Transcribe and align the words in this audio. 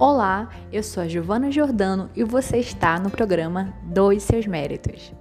Olá, 0.00 0.48
eu 0.70 0.80
sou 0.80 1.02
a 1.02 1.08
Giovana 1.08 1.50
Jordano 1.50 2.08
e 2.14 2.22
você 2.22 2.58
está 2.58 3.00
no 3.00 3.10
programa 3.10 3.74
Dois 3.82 4.22
Seus 4.22 4.46
Méritos. 4.46 5.12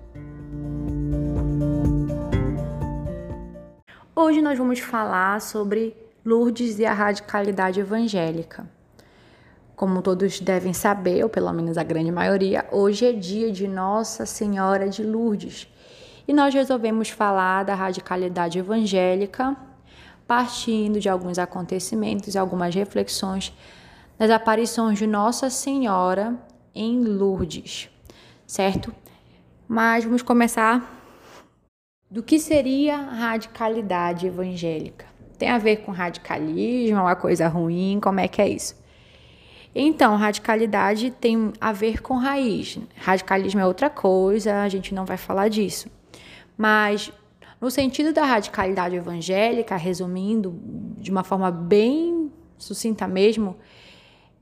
Hoje 4.15 4.39
nós 4.39 4.55
vamos 4.55 4.77
falar 4.77 5.41
sobre 5.41 5.97
Lourdes 6.23 6.77
e 6.77 6.85
a 6.85 6.93
radicalidade 6.93 7.79
evangélica. 7.79 8.70
Como 9.75 9.99
todos 10.03 10.39
devem 10.39 10.73
saber, 10.73 11.23
ou 11.23 11.30
pelo 11.30 11.52
menos 11.53 11.75
a 11.75 11.84
grande 11.84 12.12
maioria, 12.12 12.63
hoje 12.71 13.07
é 13.07 13.13
dia 13.13 13.52
de 13.52 13.67
Nossa 13.67 14.27
Senhora 14.27 14.88
de 14.88 15.02
Lourdes. 15.02 15.67
E 16.27 16.34
nós 16.34 16.53
resolvemos 16.53 17.09
falar 17.09 17.63
da 17.63 17.73
radicalidade 17.73 18.59
evangélica, 18.59 19.57
partindo 20.27 20.99
de 20.99 21.09
alguns 21.09 21.39
acontecimentos 21.39 22.35
e 22.35 22.38
algumas 22.38 22.75
reflexões 22.75 23.52
das 24.17 24.30
aparições 24.31 24.98
de 24.98 25.05
Nossa 25.05 25.49
Senhora 25.49 26.35
em 26.73 27.03
Lourdes, 27.03 27.89
certo? 28.45 28.93
Mas 29.67 30.03
vamos 30.03 30.21
começar 30.21 30.95
do 32.09 32.23
que 32.23 32.40
seria 32.40 32.98
radicalidade 32.98 34.27
evangélica. 34.27 35.05
Tem 35.38 35.49
a 35.49 35.57
ver 35.57 35.77
com 35.77 35.91
radicalismo, 35.91 36.99
uma 36.99 37.16
coisa 37.16 37.48
ruim, 37.48 37.99
como 38.02 38.20
é 38.20 38.27
que 38.27 38.41
é 38.41 38.49
isso? 38.49 38.76
Então, 39.76 40.16
radicalidade 40.16 41.12
tem 41.12 41.54
a 41.62 41.71
ver 41.71 42.02
com 42.02 42.15
raiz. 42.15 42.79
Radicalismo 42.95 43.62
é 43.62 43.65
outra 43.65 43.90
coisa, 43.90 44.62
a 44.62 44.70
gente 44.70 44.95
não 44.95 45.05
vai 45.05 45.18
falar 45.18 45.49
disso. 45.49 45.91
Mas, 46.57 47.12
no 47.62 47.70
sentido 47.70 48.12
da 48.12 48.26
radicalidade 48.26 48.95
evangélica, 48.95 49.76
resumindo 49.76 50.59
de 50.98 51.12
uma 51.12 51.23
forma 51.23 51.52
bem 51.52 52.31
sucinta 52.57 53.07
mesmo, 53.07 53.55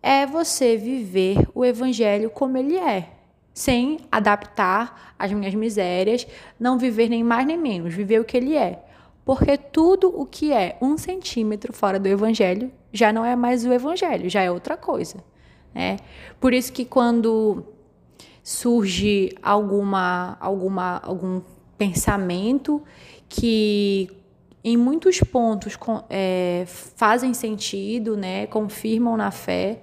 é 0.06 0.24
você 0.24 0.78
viver 0.78 1.48
o 1.56 1.66
evangelho 1.66 2.30
como 2.30 2.60
ele 2.60 2.78
é, 2.78 3.10
sem 3.52 3.98
adaptar 4.12 5.16
as 5.18 5.34
minhas 5.34 5.56
misérias, 5.56 6.28
não 6.60 6.78
viver 6.78 7.10
nem 7.10 7.24
mais 7.24 7.48
nem 7.48 7.58
menos, 7.58 7.92
viver 7.92 8.22
o 8.22 8.24
que 8.24 8.38
ele 8.38 8.56
é. 8.56 8.84
Porque 9.26 9.58
tudo 9.58 10.08
o 10.16 10.24
que 10.24 10.54
é 10.54 10.78
um 10.80 10.96
centímetro 10.96 11.74
fora 11.74 12.00
do 12.00 12.06
evangelho 12.06 12.72
já 12.94 13.12
não 13.12 13.26
é 13.26 13.36
mais 13.36 13.66
o 13.66 13.74
evangelho, 13.74 14.30
já 14.30 14.44
é 14.44 14.52
outra 14.52 14.78
coisa. 14.78 15.24
Né? 15.74 15.98
Por 16.40 16.54
isso 16.54 16.72
que 16.72 16.86
quando 16.86 17.66
surge 18.44 19.36
alguma, 19.42 20.38
alguma, 20.40 21.02
algum 21.04 21.42
pensamento 21.80 22.80
que 23.28 24.12
em 24.68 24.76
muitos 24.76 25.20
pontos 25.20 25.78
é, 26.10 26.64
fazem 26.66 27.36
sentido, 27.36 28.18
né, 28.18 28.48
confirmam 28.48 29.16
na 29.16 29.30
fé, 29.30 29.80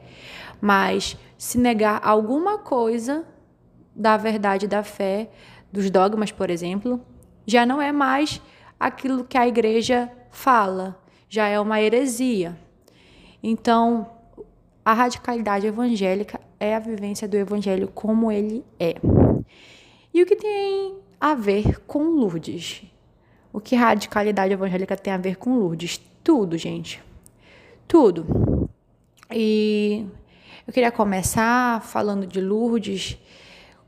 mas 0.60 1.16
se 1.38 1.56
negar 1.56 2.00
alguma 2.02 2.58
coisa 2.58 3.24
da 3.94 4.16
verdade 4.16 4.66
da 4.66 4.82
fé, 4.82 5.30
dos 5.72 5.88
dogmas, 5.88 6.32
por 6.32 6.50
exemplo, 6.50 7.00
já 7.46 7.64
não 7.64 7.80
é 7.80 7.92
mais 7.92 8.42
aquilo 8.78 9.22
que 9.22 9.38
a 9.38 9.46
igreja 9.46 10.10
fala, 10.30 11.00
já 11.28 11.46
é 11.46 11.60
uma 11.60 11.80
heresia. 11.80 12.58
Então, 13.40 14.10
a 14.84 14.92
radicalidade 14.92 15.64
evangélica 15.64 16.40
é 16.58 16.74
a 16.74 16.80
vivência 16.80 17.28
do 17.28 17.36
evangelho 17.36 17.86
como 17.86 18.32
ele 18.32 18.64
é. 18.80 18.96
E 20.12 20.20
o 20.20 20.26
que 20.26 20.34
tem 20.34 20.96
a 21.20 21.36
ver 21.36 21.78
com 21.86 22.02
Lourdes? 22.02 22.91
O 23.52 23.60
que 23.60 23.76
radicalidade 23.76 24.52
evangélica 24.52 24.96
tem 24.96 25.12
a 25.12 25.18
ver 25.18 25.36
com 25.36 25.56
Lourdes? 25.56 26.00
Tudo, 26.24 26.56
gente. 26.56 27.02
Tudo. 27.86 28.70
E 29.30 30.06
eu 30.66 30.72
queria 30.72 30.90
começar 30.90 31.82
falando 31.82 32.26
de 32.26 32.40
Lourdes 32.40 33.18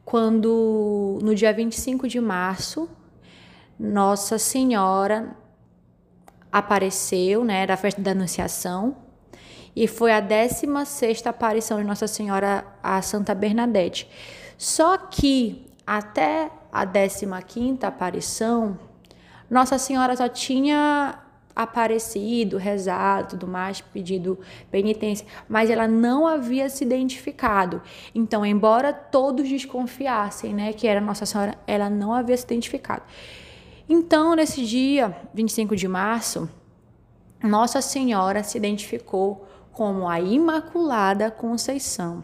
quando 0.04 1.19
no 1.22 1.34
dia 1.34 1.53
25 1.53 2.06
de 2.06 2.20
março 2.20 2.88
Nossa 3.78 4.38
Senhora 4.38 5.34
apareceu, 6.53 7.44
né, 7.44 7.62
era 7.62 7.74
a 7.74 7.76
festa 7.76 8.00
da 8.00 8.12
Anunciação, 8.12 8.97
e 9.74 9.88
foi 9.88 10.12
a 10.12 10.22
16ª 10.22 11.26
aparição 11.26 11.78
de 11.78 11.84
Nossa 11.84 12.06
Senhora 12.06 12.64
a 12.80 13.03
Santa 13.03 13.34
Bernadette. 13.34 14.08
Só 14.56 14.97
que 14.97 15.66
até 15.84 16.50
a 16.70 16.86
15ª 16.86 17.82
aparição, 17.84 18.78
Nossa 19.50 19.78
Senhora 19.78 20.16
só 20.16 20.28
tinha 20.28 21.19
aparecido, 21.55 22.56
rezado, 22.56 23.31
tudo 23.31 23.47
mais, 23.47 23.81
pedido 23.81 24.38
penitência, 24.71 25.27
mas 25.49 25.71
ela 25.71 25.87
não 25.87 26.27
havia 26.27 26.69
se 26.69 26.84
identificado. 26.84 27.81
Então, 28.15 28.44
embora 28.44 28.93
todos 28.93 29.49
desconfiassem, 29.49 30.53
né, 30.53 30.72
que 30.72 30.87
era 30.87 31.00
Nossa 31.00 31.25
Senhora, 31.25 31.56
ela 31.66 31.88
não 31.88 32.12
havia 32.12 32.37
se 32.37 32.44
identificado. 32.44 33.03
Então, 33.88 34.34
nesse 34.34 34.65
dia, 34.65 35.16
25 35.33 35.77
de 35.77 35.87
março, 35.87 36.49
Nossa 37.43 37.81
Senhora 37.81 38.43
se 38.43 38.59
identificou 38.59 39.47
como 39.71 40.09
a 40.09 40.21
Imaculada 40.21 41.31
Conceição. 41.31 42.22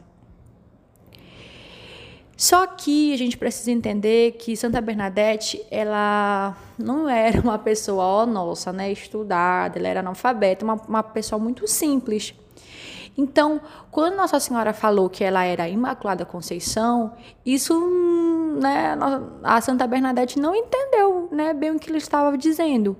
Só 2.40 2.66
que 2.66 3.12
a 3.12 3.18
gente 3.18 3.36
precisa 3.36 3.70
entender 3.70 4.32
que 4.38 4.56
Santa 4.56 4.80
Bernadette, 4.80 5.62
ela 5.70 6.56
não 6.78 7.06
era 7.06 7.38
uma 7.38 7.58
pessoa, 7.58 8.02
ó, 8.02 8.24
nossa, 8.24 8.72
né, 8.72 8.90
estudada, 8.90 9.78
ela 9.78 9.86
era 9.86 10.00
analfabeta, 10.00 10.64
uma, 10.64 10.72
uma 10.88 11.02
pessoa 11.02 11.38
muito 11.38 11.68
simples. 11.68 12.34
Então, 13.14 13.60
quando 13.90 14.16
Nossa 14.16 14.40
Senhora 14.40 14.72
falou 14.72 15.10
que 15.10 15.22
ela 15.22 15.44
era 15.44 15.68
Imaculada 15.68 16.24
Conceição, 16.24 17.12
isso, 17.44 17.78
né, 18.58 18.96
a 19.42 19.60
Santa 19.60 19.86
Bernadette 19.86 20.38
não 20.38 20.54
entendeu, 20.54 21.28
né, 21.30 21.52
bem 21.52 21.72
o 21.72 21.78
que 21.78 21.90
ele 21.90 21.98
estava 21.98 22.38
dizendo. 22.38 22.96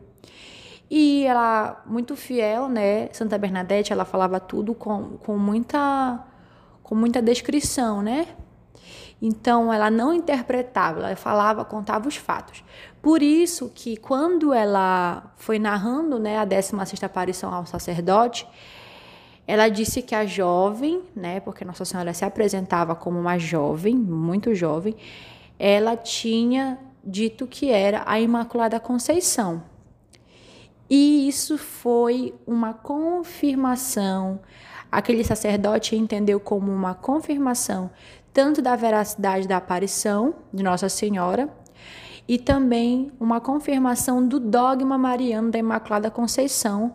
E 0.91 1.25
ela, 1.25 1.83
muito 1.87 2.15
fiel, 2.15 2.69
né, 2.69 3.09
Santa 3.15 3.39
Bernadette, 3.39 3.91
ela 3.91 4.05
falava 4.05 4.39
tudo 4.39 4.75
com, 4.75 5.17
com 5.17 5.39
muita 5.39 6.27
com 6.83 6.95
muita 6.95 7.23
descrição, 7.23 8.03
né? 8.03 8.27
Então 9.21 9.73
ela 9.73 9.91
não 9.91 10.15
interpretava, 10.15 11.01
ela 11.01 11.17
falava, 11.17 11.65
contava 11.65 12.09
os 12.09 12.17
fatos. 12.17 12.65
Por 13.03 13.23
isso 13.23 13.71
que 13.75 13.97
quando 13.97 14.53
ela 14.53 15.33
foi 15.37 15.59
narrando, 15.59 16.19
né, 16.19 16.39
a 16.39 16.47
16ª 16.47 17.05
aparição 17.05 17.53
ao 17.53 17.67
sacerdote, 17.67 18.47
ela 19.47 19.69
disse 19.69 20.01
que 20.01 20.15
a 20.15 20.25
jovem, 20.25 21.03
né, 21.15 21.41
porque 21.41 21.65
Nossa 21.65 21.85
Senhora 21.85 22.15
se 22.15 22.25
apresentava 22.25 22.95
como 22.95 23.19
uma 23.19 23.39
jovem, 23.39 23.95
muito 23.95 24.55
jovem, 24.55 24.95
ela 25.59 25.97
tinha 25.97 26.79
dito 27.05 27.47
que 27.47 27.71
era 27.71 28.03
a 28.07 28.21
Imaculada 28.21 28.79
Conceição. 28.81 29.63
E 30.89 31.29
isso 31.29 31.59
foi 31.59 32.35
uma 32.47 32.75
confirmação. 32.75 34.41
Aquele 34.91 35.23
sacerdote 35.23 35.95
entendeu 35.95 36.41
como 36.41 36.73
uma 36.73 36.95
confirmação 36.95 37.91
tanto 38.33 38.63
da 38.63 38.77
veracidade 38.77 39.49
da 39.49 39.57
aparição 39.57 40.35
de 40.53 40.63
Nossa 40.63 40.89
Senhora 40.89 41.49
e 42.29 42.39
também 42.39 43.11
uma 43.19 43.41
confirmação 43.41 44.27
do 44.27 44.39
dogma 44.39 44.97
mariano 44.97 45.51
da 45.51 45.59
Imaculada 45.59 46.11
Conceição, 46.11 46.95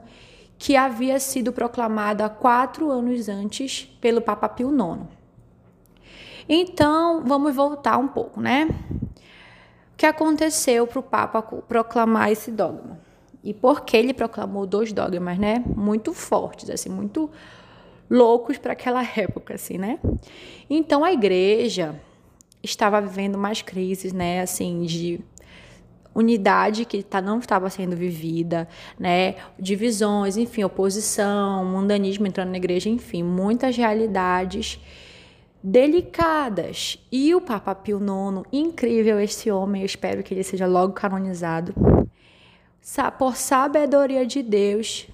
que 0.57 0.75
havia 0.75 1.19
sido 1.19 1.51
proclamado 1.51 2.23
há 2.23 2.29
quatro 2.29 2.89
anos 2.89 3.27
antes 3.27 3.83
pelo 3.99 4.21
Papa 4.21 4.47
Pio 4.47 4.69
IX. 4.69 5.01
Então, 6.47 7.23
vamos 7.25 7.53
voltar 7.53 7.97
um 7.97 8.07
pouco, 8.07 8.39
né? 8.39 8.69
O 9.93 9.97
que 9.97 10.05
aconteceu 10.05 10.87
para 10.87 10.99
o 10.99 11.03
Papa 11.03 11.41
proclamar 11.41 12.31
esse 12.31 12.51
dogma? 12.51 12.99
E 13.43 13.53
por 13.53 13.81
que 13.81 13.97
ele 13.97 14.13
proclamou 14.13 14.65
dois 14.65 14.93
dogmas, 14.93 15.37
né? 15.37 15.63
Muito 15.75 16.13
fortes, 16.13 16.69
assim, 16.69 16.89
muito 16.89 17.29
loucos 18.09 18.57
para 18.57 18.73
aquela 18.73 19.03
época, 19.03 19.55
assim, 19.55 19.77
né? 19.77 19.99
Então 20.69 21.03
a 21.03 21.11
igreja 21.11 21.99
estava 22.63 22.99
vivendo 22.99 23.37
mais 23.37 23.61
crises, 23.61 24.11
né, 24.11 24.41
assim, 24.41 24.83
de 24.83 25.19
unidade 26.15 26.85
que 26.85 27.03
tá, 27.03 27.21
não 27.21 27.39
estava 27.39 27.69
sendo 27.69 27.95
vivida, 27.95 28.67
né? 28.97 29.35
Divisões, 29.59 30.37
enfim, 30.37 30.63
oposição, 30.63 31.65
mundanismo 31.65 32.25
entrando 32.25 32.51
na 32.51 32.57
igreja, 32.57 32.89
enfim, 32.89 33.21
muitas 33.21 33.75
realidades 33.75 34.79
delicadas. 35.61 36.97
E 37.11 37.35
o 37.35 37.41
Papa 37.41 37.75
Pio 37.75 37.99
IX, 37.99 38.47
incrível 38.53 39.19
esse 39.19 39.51
homem, 39.51 39.81
eu 39.81 39.85
espero 39.85 40.23
que 40.23 40.33
ele 40.33 40.43
seja 40.43 40.65
logo 40.65 40.93
canonizado. 40.93 41.73
Por 43.17 43.35
sabedoria 43.35 44.25
de 44.25 44.41
Deus, 44.41 45.07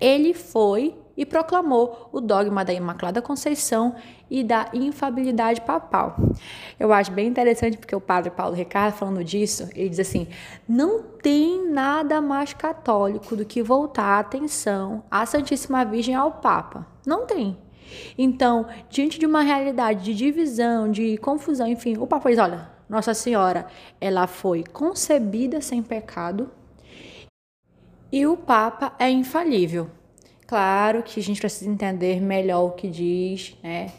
ele 0.00 0.34
foi 0.34 0.94
e 1.16 1.24
proclamou 1.24 2.08
o 2.12 2.20
dogma 2.20 2.64
da 2.64 2.72
Imaculada 2.72 3.22
Conceição 3.22 3.94
e 4.30 4.42
da 4.42 4.68
infabilidade 4.72 5.60
papal. 5.60 6.16
Eu 6.78 6.92
acho 6.92 7.12
bem 7.12 7.28
interessante 7.28 7.76
porque 7.78 7.94
o 7.94 8.00
padre 8.00 8.30
Paulo 8.30 8.54
Ricardo, 8.54 8.94
falando 8.94 9.22
disso, 9.22 9.68
ele 9.74 9.88
diz 9.88 10.00
assim: 10.00 10.26
não 10.68 11.02
tem 11.02 11.70
nada 11.70 12.20
mais 12.20 12.52
católico 12.52 13.36
do 13.36 13.44
que 13.44 13.62
voltar 13.62 14.16
a 14.16 14.18
atenção 14.18 15.04
à 15.10 15.24
Santíssima 15.24 15.84
Virgem 15.84 16.14
ao 16.14 16.32
Papa. 16.32 16.86
Não 17.06 17.26
tem. 17.26 17.56
Então, 18.18 18.66
diante 18.88 19.18
de 19.18 19.26
uma 19.26 19.42
realidade 19.42 20.02
de 20.04 20.14
divisão, 20.14 20.90
de 20.90 21.16
confusão, 21.18 21.66
enfim, 21.66 21.96
o 21.98 22.06
Papa 22.06 22.30
diz: 22.30 22.38
olha, 22.38 22.68
Nossa 22.88 23.14
Senhora, 23.14 23.66
ela 24.00 24.26
foi 24.26 24.64
concebida 24.64 25.60
sem 25.60 25.82
pecado 25.82 26.50
e 28.14 28.26
o 28.26 28.36
Papa 28.36 28.94
é 28.98 29.10
infalível. 29.10 29.90
Claro 30.54 31.02
que 31.02 31.18
a 31.18 31.22
gente 31.24 31.40
precisa 31.40 31.68
entender 31.68 32.20
melhor 32.20 32.62
o 32.62 32.70
que 32.70 32.88
diz, 32.88 33.56
né? 33.60 33.90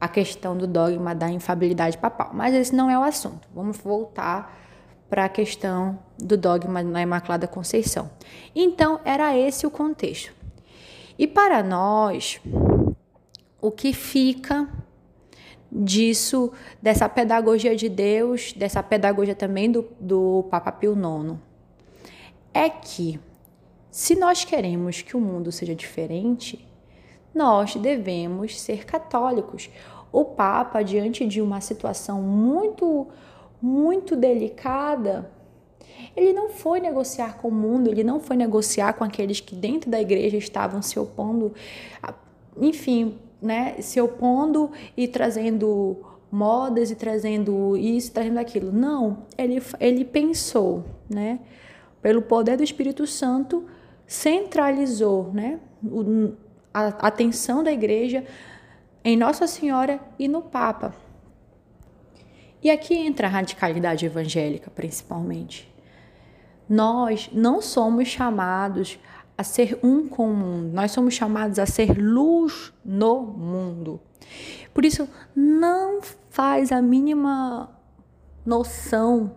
A 0.00 0.06
questão 0.06 0.56
do 0.56 0.68
dogma 0.68 1.16
da 1.16 1.28
infabilidade 1.28 1.98
papal. 1.98 2.30
Mas 2.32 2.54
esse 2.54 2.72
não 2.72 2.88
é 2.88 2.96
o 2.96 3.02
assunto. 3.02 3.48
Vamos 3.52 3.76
voltar 3.78 4.56
para 5.10 5.24
a 5.24 5.28
questão 5.28 5.98
do 6.16 6.36
dogma 6.36 6.80
na 6.80 7.02
Imaculada 7.02 7.48
Conceição. 7.48 8.08
Então, 8.54 9.00
era 9.04 9.36
esse 9.36 9.66
o 9.66 9.70
contexto. 9.72 10.32
E 11.18 11.26
para 11.26 11.60
nós, 11.60 12.40
o 13.60 13.72
que 13.72 13.92
fica 13.92 14.68
disso, 15.72 16.52
dessa 16.80 17.08
pedagogia 17.08 17.74
de 17.74 17.88
Deus, 17.88 18.52
dessa 18.52 18.80
pedagogia 18.80 19.34
também 19.34 19.72
do, 19.72 19.88
do 19.98 20.46
Papa 20.52 20.70
Pio 20.70 20.92
IX, 20.92 21.36
é 22.54 22.70
que 22.70 23.18
se 23.90 24.14
nós 24.14 24.44
queremos 24.44 25.02
que 25.02 25.16
o 25.16 25.20
mundo 25.20 25.50
seja 25.50 25.74
diferente, 25.74 26.66
nós 27.34 27.74
devemos 27.76 28.60
ser 28.60 28.84
católicos. 28.84 29.70
O 30.10 30.24
Papa, 30.24 30.82
diante 30.82 31.26
de 31.26 31.40
uma 31.40 31.60
situação 31.60 32.20
muito, 32.22 33.06
muito 33.60 34.16
delicada, 34.16 35.30
ele 36.16 36.32
não 36.32 36.50
foi 36.50 36.80
negociar 36.80 37.38
com 37.38 37.48
o 37.48 37.52
mundo, 37.52 37.90
ele 37.90 38.04
não 38.04 38.20
foi 38.20 38.36
negociar 38.36 38.92
com 38.94 39.04
aqueles 39.04 39.40
que 39.40 39.54
dentro 39.54 39.90
da 39.90 40.00
igreja 40.00 40.36
estavam 40.36 40.82
se 40.82 40.98
opondo, 40.98 41.52
enfim, 42.56 43.18
né, 43.40 43.76
se 43.80 44.00
opondo 44.00 44.70
e 44.96 45.06
trazendo 45.06 45.96
modas 46.30 46.90
e 46.90 46.94
trazendo 46.94 47.76
isso, 47.76 48.12
trazendo 48.12 48.38
aquilo. 48.38 48.72
Não, 48.72 49.18
ele, 49.36 49.62
ele 49.80 50.04
pensou, 50.04 50.84
né, 51.08 51.40
pelo 52.02 52.22
poder 52.22 52.56
do 52.56 52.62
Espírito 52.62 53.06
Santo, 53.06 53.64
centralizou, 54.08 55.30
né, 55.34 55.60
a 56.72 56.88
atenção 57.06 57.62
da 57.62 57.70
igreja 57.70 58.24
em 59.04 59.16
Nossa 59.16 59.46
Senhora 59.46 60.00
e 60.18 60.26
no 60.26 60.40
Papa. 60.40 60.94
E 62.62 62.70
aqui 62.70 62.94
entra 62.94 63.26
a 63.26 63.30
radicalidade 63.30 64.06
evangélica, 64.06 64.70
principalmente. 64.70 65.72
Nós 66.68 67.28
não 67.32 67.60
somos 67.62 68.08
chamados 68.08 68.98
a 69.36 69.44
ser 69.44 69.78
um 69.82 70.08
com 70.08 70.32
o 70.32 70.34
mundo, 70.34 70.74
nós 70.74 70.90
somos 70.90 71.14
chamados 71.14 71.58
a 71.58 71.66
ser 71.66 71.96
luz 71.96 72.72
no 72.84 73.20
mundo. 73.22 74.00
Por 74.74 74.84
isso, 74.84 75.08
não 75.36 76.00
faz 76.30 76.72
a 76.72 76.82
mínima 76.82 77.70
noção 78.44 79.36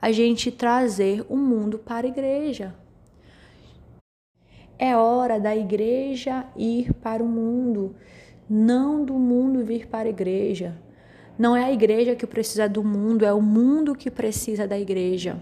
a 0.00 0.12
gente 0.12 0.52
trazer 0.52 1.24
o 1.28 1.36
mundo 1.36 1.78
para 1.78 2.06
a 2.06 2.10
igreja. 2.10 2.74
É 4.82 4.96
hora 4.96 5.38
da 5.38 5.54
igreja 5.54 6.46
ir 6.56 6.94
para 6.94 7.22
o 7.22 7.28
mundo, 7.28 7.94
não 8.48 9.04
do 9.04 9.12
mundo 9.12 9.62
vir 9.62 9.86
para 9.86 10.08
a 10.08 10.10
igreja. 10.10 10.74
Não 11.38 11.54
é 11.54 11.64
a 11.64 11.70
igreja 11.70 12.16
que 12.16 12.26
precisa 12.26 12.66
do 12.66 12.82
mundo, 12.82 13.26
é 13.26 13.32
o 13.34 13.42
mundo 13.42 13.94
que 13.94 14.10
precisa 14.10 14.66
da 14.66 14.78
igreja. 14.78 15.38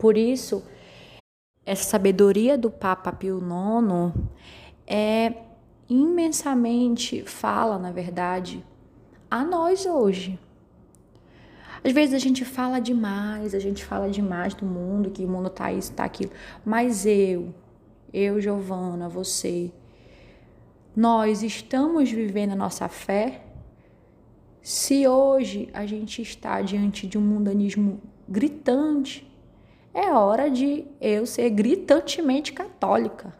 Por 0.00 0.18
isso, 0.18 0.64
essa 1.64 1.84
sabedoria 1.84 2.58
do 2.58 2.72
Papa 2.72 3.12
Pio 3.12 3.38
IX 3.38 4.20
é 4.84 5.34
imensamente 5.88 7.22
fala, 7.22 7.78
na 7.78 7.92
verdade, 7.92 8.64
a 9.30 9.44
nós 9.44 9.86
hoje. 9.86 10.40
Às 11.84 11.92
vezes 11.92 12.16
a 12.16 12.18
gente 12.18 12.44
fala 12.44 12.80
demais, 12.80 13.54
a 13.54 13.60
gente 13.60 13.84
fala 13.84 14.10
demais 14.10 14.54
do 14.54 14.66
mundo, 14.66 15.12
que 15.12 15.24
o 15.24 15.28
mundo 15.28 15.50
tá 15.50 15.72
isso, 15.72 15.92
tá 15.92 16.02
aquilo. 16.02 16.32
Mas 16.64 17.06
eu, 17.06 17.54
eu, 18.14 18.40
Giovana, 18.40 19.08
você, 19.08 19.72
nós 20.94 21.42
estamos 21.42 22.08
vivendo 22.08 22.52
a 22.52 22.56
nossa 22.56 22.88
fé? 22.88 23.42
Se 24.62 25.06
hoje 25.06 25.68
a 25.74 25.84
gente 25.84 26.22
está 26.22 26.62
diante 26.62 27.08
de 27.08 27.18
um 27.18 27.20
mundanismo 27.20 28.00
gritante, 28.28 29.28
é 29.92 30.12
hora 30.12 30.48
de 30.48 30.84
eu 31.00 31.26
ser 31.26 31.50
gritantemente 31.50 32.52
católica. 32.52 33.34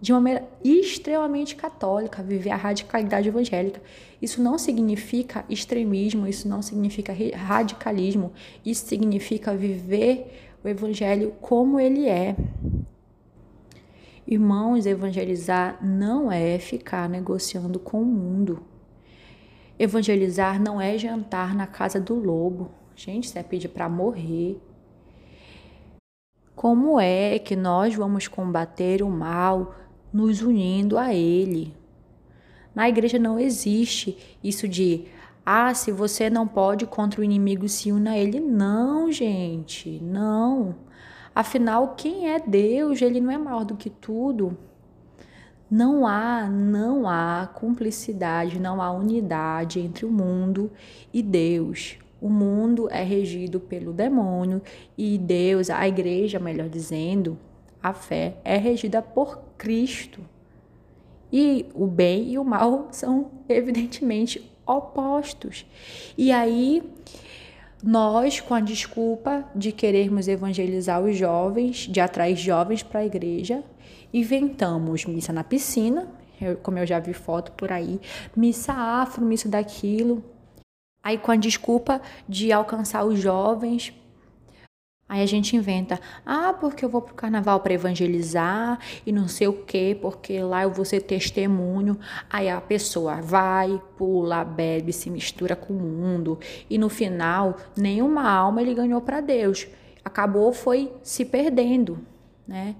De 0.00 0.12
uma 0.12 0.20
maneira 0.20 0.48
extremamente 0.62 1.56
católica, 1.56 2.22
viver 2.22 2.50
a 2.50 2.56
radicalidade 2.56 3.28
evangélica. 3.28 3.82
Isso 4.22 4.40
não 4.40 4.56
significa 4.56 5.44
extremismo, 5.48 6.28
isso 6.28 6.48
não 6.48 6.62
significa 6.62 7.12
radicalismo, 7.36 8.32
isso 8.64 8.86
significa 8.86 9.52
viver 9.56 10.52
o 10.62 10.68
evangelho 10.68 11.34
como 11.40 11.80
ele 11.80 12.06
é. 12.06 12.36
Irmãos, 14.30 14.84
evangelizar 14.84 15.78
não 15.82 16.30
é 16.30 16.58
ficar 16.58 17.08
negociando 17.08 17.78
com 17.78 18.02
o 18.02 18.04
mundo. 18.04 18.62
Evangelizar 19.78 20.60
não 20.60 20.78
é 20.78 20.98
jantar 20.98 21.54
na 21.54 21.66
casa 21.66 21.98
do 21.98 22.14
lobo. 22.14 22.70
Gente, 22.94 23.24
isso 23.24 23.38
é 23.38 23.42
pedir 23.42 23.68
para 23.68 23.88
morrer. 23.88 24.60
Como 26.54 27.00
é 27.00 27.38
que 27.38 27.56
nós 27.56 27.94
vamos 27.94 28.28
combater 28.28 29.02
o 29.02 29.08
mal 29.08 29.74
nos 30.12 30.42
unindo 30.42 30.98
a 30.98 31.14
ele? 31.14 31.74
Na 32.74 32.86
igreja 32.86 33.18
não 33.18 33.40
existe 33.40 34.36
isso 34.44 34.68
de 34.68 35.06
ah, 35.46 35.72
se 35.72 35.90
você 35.90 36.28
não 36.28 36.46
pode 36.46 36.84
contra 36.84 37.22
o 37.22 37.24
inimigo, 37.24 37.66
se 37.66 37.90
una 37.90 38.10
a 38.10 38.18
ele. 38.18 38.40
Não, 38.40 39.10
gente, 39.10 39.98
não. 40.02 40.74
Afinal, 41.38 41.94
quem 41.96 42.28
é 42.28 42.40
Deus? 42.40 43.00
Ele 43.00 43.20
não 43.20 43.30
é 43.30 43.38
maior 43.38 43.64
do 43.64 43.76
que 43.76 43.88
tudo. 43.88 44.58
Não 45.70 46.04
há, 46.04 46.50
não 46.50 47.08
há 47.08 47.48
cumplicidade, 47.54 48.58
não 48.58 48.82
há 48.82 48.90
unidade 48.90 49.78
entre 49.78 50.04
o 50.04 50.10
mundo 50.10 50.68
e 51.14 51.22
Deus. 51.22 51.96
O 52.20 52.28
mundo 52.28 52.88
é 52.90 53.04
regido 53.04 53.60
pelo 53.60 53.92
demônio 53.92 54.60
e 54.96 55.16
Deus, 55.16 55.70
a 55.70 55.86
igreja, 55.86 56.40
melhor 56.40 56.68
dizendo, 56.68 57.38
a 57.80 57.92
fé 57.92 58.38
é 58.44 58.56
regida 58.56 59.00
por 59.00 59.38
Cristo. 59.56 60.20
E 61.32 61.66
o 61.72 61.86
bem 61.86 62.32
e 62.32 62.36
o 62.36 62.44
mal 62.44 62.88
são 62.90 63.30
evidentemente 63.48 64.52
opostos. 64.66 65.64
E 66.16 66.32
aí 66.32 66.82
nós, 67.82 68.40
com 68.40 68.54
a 68.54 68.60
desculpa 68.60 69.44
de 69.54 69.72
querermos 69.72 70.28
evangelizar 70.28 71.02
os 71.02 71.16
jovens, 71.16 71.88
de 71.88 72.00
atrair 72.00 72.36
jovens 72.36 72.82
para 72.82 73.00
a 73.00 73.06
igreja, 73.06 73.62
inventamos 74.12 75.04
missa 75.04 75.32
na 75.32 75.44
piscina, 75.44 76.08
como 76.62 76.78
eu 76.78 76.86
já 76.86 76.98
vi 76.98 77.12
foto 77.12 77.52
por 77.52 77.72
aí, 77.72 78.00
missa 78.36 78.72
afro, 78.72 79.24
missa 79.24 79.48
daquilo, 79.48 80.22
Aí, 81.02 81.16
com 81.16 81.30
a 81.30 81.36
desculpa 81.36 82.02
de 82.28 82.52
alcançar 82.52 83.04
os 83.04 83.18
jovens, 83.18 83.94
aí 85.08 85.22
a 85.22 85.26
gente 85.26 85.56
inventa: 85.56 86.00
ah, 86.24 86.52
porque 86.52 86.84
eu 86.84 86.88
vou 86.88 87.00
pro 87.00 87.14
carnaval 87.14 87.60
para 87.60 87.72
evangelizar 87.72 88.78
e 89.06 89.12
não 89.12 89.26
sei 89.26 89.48
o 89.48 89.52
quê, 89.52 89.96
porque 90.00 90.40
lá 90.40 90.62
eu 90.62 90.70
vou 90.70 90.84
ser 90.84 91.00
testemunho. 91.00 91.98
Aí 92.28 92.48
a 92.48 92.60
pessoa 92.60 93.20
vai, 93.20 93.80
pula, 93.96 94.44
bebe, 94.44 94.92
se 94.92 95.08
mistura 95.08 95.56
com 95.56 95.72
o 95.72 95.76
mundo 95.76 96.38
e 96.68 96.76
no 96.76 96.88
final, 96.88 97.56
nenhuma 97.76 98.30
alma 98.30 98.60
ele 98.60 98.74
ganhou 98.74 99.00
para 99.00 99.20
Deus. 99.20 99.66
Acabou 100.04 100.52
foi 100.52 100.92
se 101.02 101.24
perdendo, 101.24 101.98
né? 102.46 102.76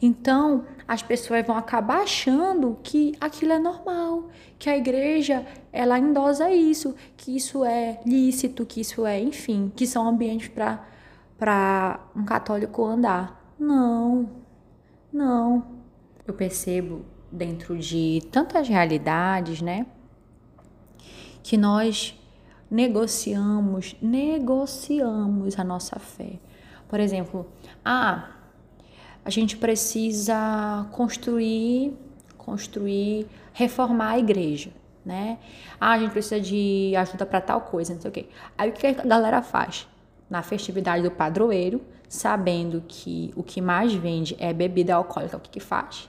Então, 0.00 0.64
as 0.86 1.02
pessoas 1.02 1.44
vão 1.44 1.56
acabar 1.56 2.02
achando 2.02 2.78
que 2.82 3.14
aquilo 3.20 3.52
é 3.52 3.58
normal, 3.58 4.28
que 4.58 4.70
a 4.70 4.76
igreja 4.76 5.44
ela 5.72 5.98
endosa 5.98 6.50
isso, 6.50 6.94
que 7.16 7.36
isso 7.36 7.64
é 7.64 8.00
lícito, 8.06 8.64
que 8.64 8.80
isso 8.80 9.04
é, 9.04 9.20
enfim, 9.20 9.72
que 9.74 9.86
são 9.86 10.08
ambientes 10.08 10.48
para 10.48 10.86
para 11.38 12.00
um 12.14 12.24
católico 12.24 12.84
andar. 12.84 13.54
Não. 13.58 14.28
Não. 15.12 15.64
Eu 16.26 16.34
percebo 16.34 17.04
dentro 17.30 17.78
de 17.78 18.22
tantas 18.30 18.68
realidades, 18.68 19.60
né, 19.60 19.86
que 21.42 21.56
nós 21.56 22.18
negociamos, 22.70 23.96
negociamos 24.00 25.58
a 25.58 25.64
nossa 25.64 25.98
fé. 25.98 26.38
Por 26.88 27.00
exemplo, 27.00 27.46
ah, 27.84 28.30
a 29.24 29.30
gente 29.30 29.56
precisa 29.56 30.86
construir, 30.92 31.96
construir, 32.36 33.26
reformar 33.52 34.12
a 34.12 34.18
igreja, 34.18 34.70
né? 35.04 35.38
Ah, 35.80 35.92
a 35.92 35.98
gente 35.98 36.12
precisa 36.12 36.40
de 36.40 36.94
ajuda 36.96 37.26
para 37.26 37.40
tal 37.40 37.60
coisa, 37.62 37.94
não 37.94 38.00
sei 38.00 38.10
o 38.10 38.12
quê. 38.12 38.28
Aí 38.56 38.70
o 38.70 38.72
que 38.72 38.86
a 38.86 38.92
galera 38.92 39.42
faz? 39.42 39.86
Na 40.28 40.42
festividade 40.42 41.02
do 41.02 41.10
padroeiro, 41.10 41.80
sabendo 42.08 42.82
que 42.86 43.32
o 43.34 43.42
que 43.42 43.60
mais 43.60 43.92
vende 43.94 44.36
é 44.38 44.52
bebida 44.52 44.94
alcoólica, 44.94 45.36
o 45.36 45.40
que 45.40 45.50
que 45.50 45.60
faz? 45.60 46.08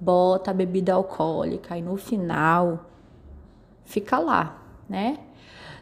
bota 0.00 0.50
a 0.50 0.54
bebida 0.54 0.94
alcoólica 0.94 1.76
e 1.76 1.82
no 1.82 1.96
final 1.96 2.86
fica 3.84 4.18
lá, 4.18 4.62
né? 4.88 5.18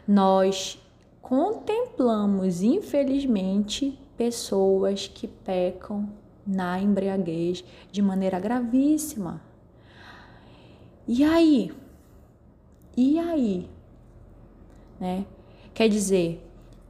Nós 0.05 0.77
contemplamos, 1.21 2.61
infelizmente, 2.61 3.97
pessoas 4.17 5.07
que 5.07 5.27
pecam 5.27 6.09
na 6.45 6.79
embriaguez 6.81 7.63
de 7.91 8.01
maneira 8.01 8.39
gravíssima. 8.39 9.41
E 11.07 11.23
aí? 11.23 11.71
E 12.97 13.19
aí? 13.19 13.69
Né? 14.99 15.25
Quer 15.73 15.87
dizer, 15.87 16.45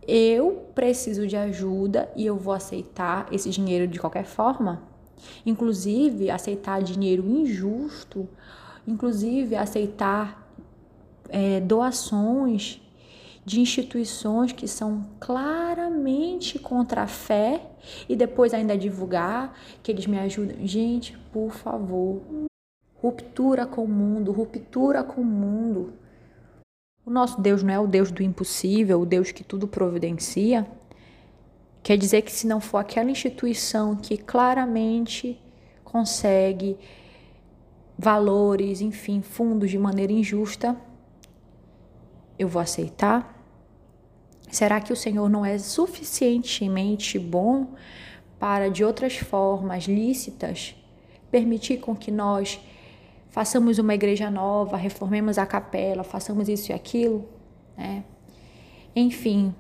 eu 0.08 0.70
preciso 0.74 1.28
de 1.28 1.36
ajuda 1.36 2.10
e 2.16 2.26
eu 2.26 2.36
vou 2.36 2.54
aceitar 2.54 3.28
esse 3.32 3.50
dinheiro 3.50 3.88
de 3.88 4.00
qualquer 4.00 4.26
forma? 4.26 4.84
Inclusive, 5.46 6.30
aceitar 6.30 6.82
dinheiro 6.82 7.28
injusto, 7.28 8.28
inclusive 8.88 9.56
aceitar 9.56 10.50
é, 11.30 11.60
doações 11.60 12.82
de 13.46 13.62
instituições 13.62 14.52
que 14.52 14.68
são 14.68 15.08
claramente 15.20 16.60
contra 16.60 17.04
a 17.04 17.08
fé 17.08 17.62
e 18.08 18.16
depois 18.16 18.54
ainda 18.54 18.78
divulgar 18.78 19.58
que 19.82 19.92
eles 19.92 20.06
me 20.06 20.20
ajudam. 20.20 20.56
Gente, 20.66 21.18
por 21.32 21.52
favor, 21.52 22.22
ruptura 23.02 23.66
com 23.66 23.84
o 23.84 23.88
mundo, 23.88 24.32
ruptura 24.32 25.04
com 25.04 25.22
o 25.22 25.26
mundo. 25.26 25.94
O 27.10 27.12
nosso 27.12 27.42
Deus 27.42 27.64
não 27.64 27.74
é 27.74 27.80
o 27.80 27.88
Deus 27.88 28.12
do 28.12 28.22
impossível, 28.22 29.02
o 29.02 29.06
Deus 29.06 29.32
que 29.32 29.44
tudo 29.44 29.68
providencia. 29.68 30.68
Quer 31.82 31.98
dizer 31.98 32.22
que 32.22 32.32
se 32.32 32.46
não 32.46 32.62
for 32.62 32.78
aquela 32.78 33.10
instituição 33.10 33.96
que 33.96 34.16
claramente 34.16 35.42
consegue 35.84 36.78
valores, 37.98 38.80
enfim, 38.80 39.24
fundos 39.24 39.72
de 39.72 39.80
maneira 39.80 40.14
injusta, 40.14 40.78
eu 42.38 42.48
vou 42.48 42.62
aceitar? 42.62 43.44
Será 44.52 44.80
que 44.80 44.94
o 44.94 44.96
Senhor 44.96 45.28
não 45.28 45.44
é 45.44 45.58
suficientemente 45.58 47.18
bom 47.18 47.74
para, 48.38 48.70
de 48.70 48.84
outras 48.84 49.18
formas 49.18 49.86
lícitas, 49.86 50.76
permitir 51.32 51.80
com 51.80 51.96
que 51.96 52.12
nós 52.12 52.60
façamos 53.30 53.78
uma 53.78 53.94
igreja 53.94 54.30
nova, 54.30 54.76
reformemos 54.76 55.38
a 55.38 55.46
capela, 55.46 56.04
façamos 56.04 56.50
isso 56.50 56.72
e 56.72 56.74
aquilo, 56.74 57.28
né? 57.78 58.04
Enfim, 58.96 59.54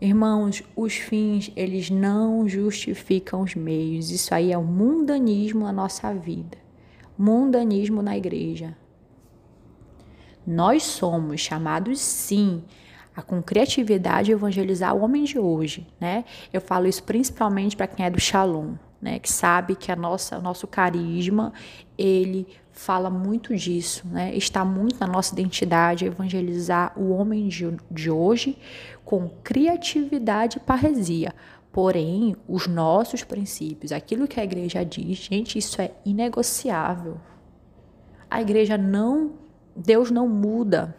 irmãos, 0.00 0.62
os 0.76 0.94
fins, 0.94 1.52
eles 1.56 1.88
não 1.88 2.48
justificam 2.48 3.42
os 3.42 3.54
meios. 3.54 4.10
Isso 4.10 4.34
aí 4.34 4.52
é 4.52 4.58
o 4.58 4.64
mundanismo 4.64 5.64
na 5.64 5.72
nossa 5.72 6.12
vida. 6.12 6.58
Mundanismo 7.16 8.02
na 8.02 8.16
igreja. 8.16 8.76
Nós 10.46 10.82
somos 10.82 11.40
chamados 11.40 12.00
sim 12.00 12.62
a 13.14 13.22
com 13.22 13.42
criatividade 13.42 14.30
evangelizar 14.30 14.94
o 14.94 15.02
homem 15.02 15.24
de 15.24 15.38
hoje, 15.38 15.86
né? 16.00 16.24
Eu 16.52 16.60
falo 16.60 16.86
isso 16.86 17.02
principalmente 17.02 17.76
para 17.76 17.86
quem 17.86 18.06
é 18.06 18.10
do 18.10 18.20
Shalom 18.20 18.74
né, 19.00 19.18
que 19.18 19.30
sabe 19.30 19.76
que 19.76 19.92
a 19.92 19.96
nossa, 19.96 20.38
nosso 20.40 20.66
carisma, 20.66 21.52
ele 21.96 22.46
fala 22.78 23.10
muito 23.10 23.56
disso, 23.56 24.06
né? 24.06 24.34
Está 24.36 24.64
muito 24.64 25.00
na 25.00 25.06
nossa 25.06 25.32
identidade 25.32 26.04
evangelizar 26.04 26.92
o 26.96 27.10
homem 27.10 27.48
de, 27.48 27.76
de 27.90 28.08
hoje 28.08 28.56
com 29.04 29.28
criatividade 29.42 30.58
e 30.58 30.60
parresia. 30.60 31.34
Porém, 31.72 32.36
os 32.46 32.68
nossos 32.68 33.24
princípios, 33.24 33.90
aquilo 33.90 34.28
que 34.28 34.38
a 34.38 34.44
igreja 34.44 34.84
diz, 34.84 35.18
gente, 35.18 35.58
isso 35.58 35.82
é 35.82 35.90
inegociável. 36.04 37.20
A 38.30 38.40
igreja 38.40 38.78
não, 38.78 39.32
Deus 39.74 40.10
não 40.10 40.28
muda. 40.28 40.96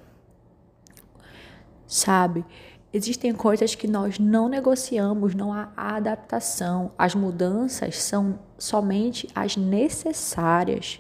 Sabe? 1.88 2.46
Existem 2.92 3.34
coisas 3.34 3.76
que 3.76 3.88
nós 3.88 4.18
não 4.18 4.50
negociamos, 4.50 5.36
não 5.36 5.54
há 5.54 5.70
adaptação. 5.76 6.92
As 6.98 7.14
mudanças 7.14 7.98
são 7.98 8.40
somente 8.58 9.28
as 9.36 9.56
necessárias, 9.56 11.00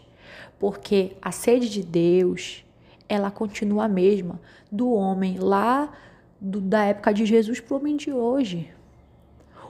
porque 0.59 1.17
a 1.19 1.31
sede 1.31 1.67
de 1.67 1.81
Deus, 1.81 2.63
ela 3.07 3.31
continua 3.31 3.85
a 3.85 3.89
mesma 3.89 4.39
do 4.71 4.91
homem 4.91 5.39
lá 5.39 5.91
do, 6.39 6.61
da 6.61 6.85
época 6.85 7.11
de 7.11 7.25
Jesus 7.25 7.59
para 7.59 7.73
o 7.73 7.79
homem 7.79 7.97
de 7.97 8.11
hoje. 8.11 8.71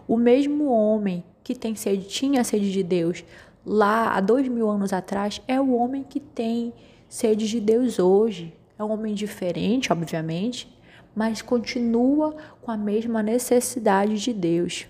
O 0.06 0.18
mesmo 0.18 0.70
homem 0.70 1.24
que 1.42 1.56
tem 1.56 1.74
sede, 1.74 2.06
tinha 2.06 2.44
sede 2.44 2.70
de 2.70 2.84
Deus 2.84 3.24
lá 3.66 4.14
há 4.16 4.20
dois 4.20 4.48
mil 4.48 4.70
anos 4.70 4.92
atrás, 4.92 5.42
é 5.48 5.60
o 5.60 5.74
homem 5.74 6.04
que 6.04 6.20
tem 6.20 6.74
sede 7.08 7.48
de 7.48 7.62
Deus 7.62 7.98
hoje. 7.98 8.54
É 8.78 8.84
um 8.84 8.92
homem 8.92 9.14
diferente, 9.14 9.92
obviamente, 9.92 10.68
mas 11.16 11.42
continua 11.42 12.36
com 12.62 12.72
a 12.72 12.78
mesma 12.78 13.22
necessidade 13.22 14.18
de 14.20 14.34
Deus. 14.34 14.88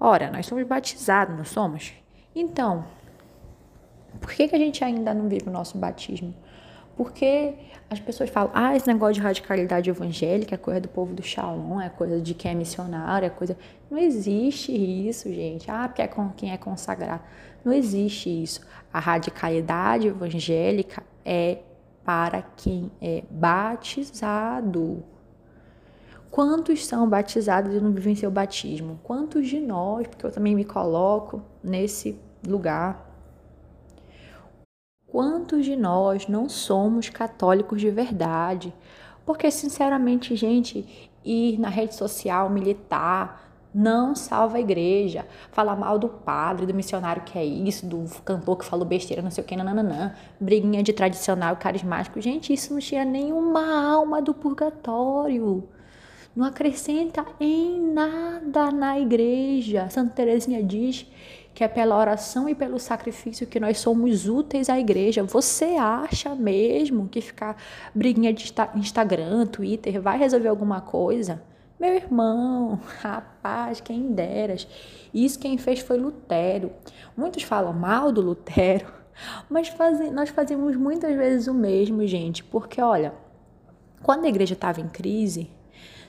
Ora, 0.00 0.30
nós 0.30 0.46
somos 0.46 0.66
batizados, 0.66 1.36
não 1.36 1.44
somos? 1.44 1.92
Então, 2.34 2.84
por 4.20 4.30
que, 4.32 4.48
que 4.48 4.54
a 4.54 4.58
gente 4.58 4.82
ainda 4.84 5.12
não 5.12 5.28
vive 5.28 5.48
o 5.48 5.52
nosso 5.52 5.76
batismo? 5.76 6.34
Porque 6.96 7.54
as 7.90 8.00
pessoas 8.00 8.28
falam, 8.28 8.50
ah, 8.54 8.76
esse 8.76 8.86
negócio 8.86 9.14
de 9.14 9.20
radicalidade 9.20 9.88
evangélica 9.88 10.54
é 10.54 10.58
coisa 10.58 10.80
do 10.80 10.88
povo 10.88 11.14
do 11.14 11.22
Shalom, 11.22 11.80
é 11.80 11.88
coisa 11.88 12.20
de 12.20 12.34
quem 12.34 12.50
é 12.50 12.54
missionário, 12.54 13.26
é 13.26 13.30
coisa. 13.30 13.56
Não 13.90 13.96
existe 13.96 14.72
isso, 14.72 15.32
gente. 15.32 15.70
Ah, 15.70 15.88
porque 15.88 16.02
é 16.02 16.08
com 16.08 16.28
quem 16.30 16.52
é 16.52 16.56
consagrado. 16.56 17.22
Não 17.64 17.72
existe 17.72 18.28
isso. 18.42 18.60
A 18.92 18.98
radicalidade 18.98 20.08
evangélica 20.08 21.02
é 21.24 21.58
para 22.08 22.40
quem 22.56 22.90
é 23.02 23.22
batizado. 23.30 25.04
Quantos 26.30 26.86
são 26.86 27.06
batizados 27.06 27.74
e 27.74 27.80
não 27.80 27.92
vivem 27.92 28.14
seu 28.16 28.30
batismo? 28.30 28.98
Quantos 29.02 29.46
de 29.46 29.60
nós, 29.60 30.06
porque 30.06 30.24
eu 30.24 30.32
também 30.32 30.54
me 30.54 30.64
coloco 30.64 31.42
nesse 31.62 32.18
lugar, 32.46 33.06
quantos 35.06 35.66
de 35.66 35.76
nós 35.76 36.28
não 36.28 36.48
somos 36.48 37.10
católicos 37.10 37.78
de 37.78 37.90
verdade? 37.90 38.72
Porque, 39.26 39.50
sinceramente, 39.50 40.34
gente, 40.34 41.10
ir 41.22 41.60
na 41.60 41.68
rede 41.68 41.94
social 41.94 42.48
militar, 42.48 43.47
não 43.78 44.16
salva 44.16 44.56
a 44.56 44.60
igreja. 44.60 45.24
Falar 45.52 45.76
mal 45.76 46.00
do 46.00 46.08
padre, 46.08 46.66
do 46.66 46.74
missionário 46.74 47.22
que 47.22 47.38
é 47.38 47.44
isso, 47.44 47.86
do 47.86 48.04
cantor 48.24 48.58
que 48.58 48.64
falou 48.64 48.84
besteira, 48.84 49.22
não 49.22 49.30
sei 49.30 49.44
o 49.44 49.46
que, 49.46 49.56
nananã. 49.56 50.14
Briguinha 50.40 50.82
de 50.82 50.92
tradicional 50.92 51.56
carismático. 51.56 52.20
Gente, 52.20 52.52
isso 52.52 52.72
não 52.72 52.80
tira 52.80 53.04
nenhuma 53.04 53.92
alma 53.92 54.20
do 54.20 54.34
purgatório. 54.34 55.68
Não 56.34 56.44
acrescenta 56.44 57.24
em 57.38 57.80
nada 57.80 58.72
na 58.72 58.98
igreja. 58.98 59.88
Santa 59.90 60.12
Teresinha 60.12 60.60
diz 60.60 61.06
que 61.54 61.62
é 61.62 61.68
pela 61.68 61.96
oração 61.96 62.48
e 62.48 62.56
pelo 62.56 62.80
sacrifício 62.80 63.46
que 63.46 63.60
nós 63.60 63.78
somos 63.78 64.28
úteis 64.28 64.68
à 64.68 64.78
igreja. 64.78 65.22
Você 65.22 65.76
acha 65.76 66.34
mesmo 66.34 67.08
que 67.08 67.20
ficar 67.20 67.56
briguinha 67.94 68.32
de 68.32 68.52
Instagram, 68.74 69.46
Twitter 69.46 70.00
vai 70.00 70.18
resolver 70.18 70.48
alguma 70.48 70.80
coisa? 70.80 71.40
Meu 71.78 71.94
irmão, 71.94 72.80
rapaz, 73.00 73.80
quem 73.80 74.10
deras. 74.10 74.66
Isso 75.14 75.38
quem 75.38 75.56
fez 75.56 75.78
foi 75.78 75.96
Lutero. 75.96 76.72
Muitos 77.16 77.44
falam 77.44 77.72
mal 77.72 78.10
do 78.10 78.20
Lutero, 78.20 78.92
mas 79.48 79.72
nós 80.12 80.28
fazemos 80.30 80.74
muitas 80.74 81.14
vezes 81.16 81.46
o 81.46 81.54
mesmo, 81.54 82.04
gente, 82.04 82.42
porque 82.42 82.80
olha, 82.80 83.14
quando 84.02 84.24
a 84.24 84.28
igreja 84.28 84.54
estava 84.54 84.80
em 84.80 84.88
crise, 84.88 85.50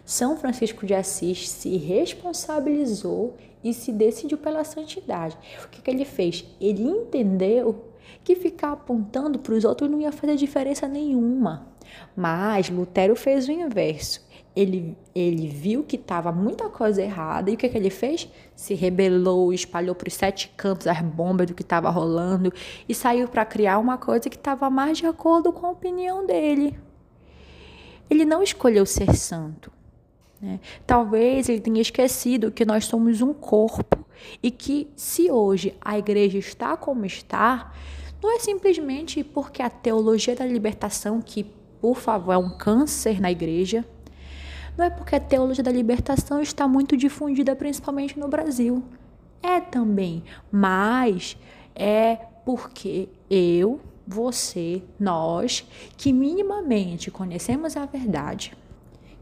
São 0.04 0.36
Francisco 0.36 0.88
de 0.88 0.96
Assis 0.96 1.48
se 1.48 1.78
responsabilizou 1.78 3.38
e 3.64 3.72
se 3.72 3.92
decidiu 3.92 4.40
pela 4.40 4.64
santidade. 4.64 5.38
O 5.64 5.70
que, 5.70 5.84
que 5.84 5.92
ele 5.92 6.06
fez? 6.06 6.46
Ele 6.60 6.82
entendeu 6.82 7.86
que 8.24 8.36
ficar 8.36 8.72
apontando 8.72 9.38
para 9.38 9.54
os 9.54 9.64
outros 9.64 9.90
não 9.90 10.02
ia 10.02 10.12
fazer 10.12 10.36
diferença 10.36 10.88
nenhuma. 10.88 11.68
Mas 12.16 12.70
Lutero 12.70 13.16
fez 13.16 13.48
o 13.48 13.52
inverso 13.52 14.28
ele, 14.60 14.98
ele 15.16 15.48
viu 15.48 15.84
que 15.84 15.96
estava 15.96 16.34
muita 16.34 16.68
coisa 16.68 17.02
errada 17.02 17.50
e 17.50 17.54
o 17.54 17.58
que, 17.58 17.70
que 17.70 17.78
ele 17.78 17.90
fez? 17.90 18.28
Se 18.56 18.74
rebelou, 18.74 19.54
espalhou 19.54 19.96
para 19.96 20.10
os 20.10 20.14
sete 20.14 20.52
cantos 20.58 20.86
as 20.86 21.02
bombas 21.02 21.48
do 21.48 21.54
que 21.54 21.62
estava 21.62 21.90
rolando 21.90 22.52
e 22.88 22.94
saiu 22.94 23.30
para 23.30 23.46
criar 23.46 23.80
uma 23.80 23.98
coisa 23.98 24.30
que 24.30 24.36
estava 24.36 24.70
mais 24.70 24.98
de 24.98 25.06
acordo 25.06 25.54
com 25.54 25.66
a 25.66 25.72
opinião 25.72 26.26
dele. 26.26 26.78
Ele 28.10 28.26
não 28.26 28.44
escolheu 28.44 28.86
ser 28.86 29.16
santo. 29.16 29.72
Né? 30.42 30.60
Talvez 30.86 31.48
ele 31.48 31.62
tenha 31.62 31.82
esquecido 31.82 32.52
que 32.52 32.66
nós 32.66 32.84
somos 32.84 33.22
um 33.22 33.34
corpo 33.34 34.06
e 34.44 34.52
que 34.52 34.90
se 34.94 35.32
hoje 35.32 35.74
a 35.80 35.98
igreja 35.98 36.38
está 36.38 36.76
como 36.76 37.06
está, 37.06 37.72
não 38.22 38.36
é 38.36 38.40
simplesmente 38.40 39.24
porque 39.24 39.62
a 39.62 39.70
teologia 39.70 40.36
da 40.36 40.46
libertação, 40.46 41.22
que 41.22 41.46
por 41.80 41.96
favor 41.96 42.34
é 42.34 42.38
um 42.38 42.50
câncer 42.50 43.22
na 43.22 43.32
igreja, 43.32 43.86
não 44.80 44.86
é 44.86 44.90
porque 44.90 45.14
a 45.14 45.20
teologia 45.20 45.62
da 45.62 45.74
libertação 45.74 46.42
está 46.42 46.66
muito 46.66 46.96
difundida, 46.96 47.54
principalmente 47.54 48.18
no 48.18 48.30
Brasil. 48.30 48.82
É 49.44 49.60
também, 49.60 50.24
mas 50.50 51.38
é 51.76 52.18
Porque 52.46 53.10
eu, 53.30 53.80
você, 54.08 54.82
nós, 54.98 55.68
que 55.98 56.12
minimamente 56.14 57.12
conhecemos 57.12 57.76
a 57.78 57.86
verdade, 57.86 58.58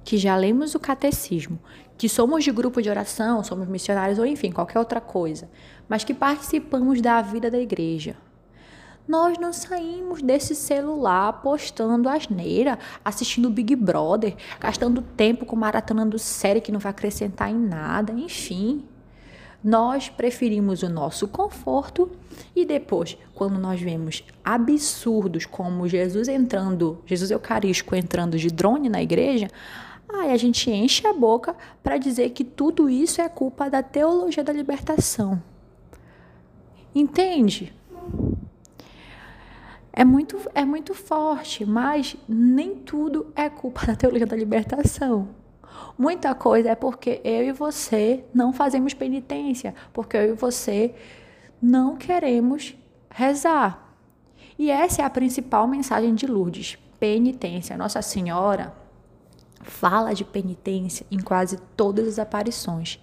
que 0.05 0.17
já 0.17 0.35
lemos 0.37 0.75
o 0.75 0.79
catecismo, 0.79 1.59
que 1.97 2.07
somos 2.07 2.43
de 2.43 2.51
grupo 2.51 2.81
de 2.81 2.89
oração, 2.89 3.43
somos 3.43 3.67
missionários 3.67 4.19
ou 4.19 4.25
enfim, 4.25 4.51
qualquer 4.51 4.79
outra 4.79 5.01
coisa, 5.01 5.49
mas 5.89 6.03
que 6.03 6.13
participamos 6.13 7.01
da 7.01 7.21
vida 7.21 7.51
da 7.51 7.59
igreja. 7.59 8.15
Nós 9.07 9.37
não 9.37 9.53
saímos 9.53 10.21
desse 10.21 10.53
celular 10.53 11.41
postando 11.41 12.09
asneira, 12.09 12.77
assistindo 13.05 13.49
Big 13.49 13.73
Brother, 13.73 14.35
gastando 14.59 15.01
tempo 15.01 15.45
com 15.45 15.55
maratonando 15.55 16.19
série 16.19 16.59
que 16.59 16.73
não 16.73 16.79
vai 16.79 16.89
acrescentar 16.89 17.49
em 17.49 17.57
nada, 17.57 18.11
enfim. 18.11 18.83
Nós 19.63 20.09
preferimos 20.09 20.83
o 20.83 20.89
nosso 20.89 21.27
conforto 21.27 22.11
e 22.53 22.65
depois, 22.65 23.17
quando 23.33 23.57
nós 23.57 23.79
vemos 23.79 24.23
absurdos 24.43 25.45
como 25.45 25.87
Jesus 25.87 26.27
entrando, 26.27 27.01
Jesus 27.05 27.31
Eucarístico 27.31 27.95
entrando 27.95 28.37
de 28.37 28.49
drone 28.49 28.89
na 28.89 29.01
igreja, 29.01 29.47
aí 30.09 30.31
a 30.31 30.37
gente 30.37 30.69
enche 30.69 31.07
a 31.07 31.13
boca 31.13 31.55
para 31.81 31.97
dizer 31.97 32.31
que 32.31 32.43
tudo 32.43 32.89
isso 32.89 33.21
é 33.21 33.29
culpa 33.29 33.69
da 33.69 33.81
teologia 33.81 34.43
da 34.43 34.53
libertação. 34.53 35.41
Entende? 36.93 37.76
É 39.99 40.05
muito, 40.05 40.39
é 40.53 40.63
muito 40.63 40.93
forte, 40.93 41.65
mas 41.65 42.15
nem 42.29 42.75
tudo 42.75 43.33
é 43.35 43.49
culpa 43.49 43.81
da 43.87 43.95
teologia 43.95 44.27
da 44.27 44.35
libertação. 44.35 45.29
Muita 45.97 46.35
coisa 46.35 46.69
é 46.69 46.75
porque 46.75 47.19
eu 47.23 47.43
e 47.45 47.51
você 47.51 48.23
não 48.31 48.53
fazemos 48.53 48.93
penitência, 48.93 49.73
porque 49.91 50.15
eu 50.15 50.33
e 50.33 50.33
você 50.33 50.93
não 51.59 51.95
queremos 51.95 52.75
rezar. 53.09 53.91
E 54.59 54.69
essa 54.69 55.01
é 55.01 55.05
a 55.05 55.09
principal 55.09 55.67
mensagem 55.67 56.13
de 56.13 56.27
Lourdes: 56.27 56.77
penitência. 56.99 57.75
Nossa 57.75 58.03
Senhora 58.03 58.75
fala 59.63 60.13
de 60.13 60.23
penitência 60.23 61.07
em 61.09 61.19
quase 61.19 61.57
todas 61.75 62.07
as 62.07 62.19
aparições. 62.19 62.99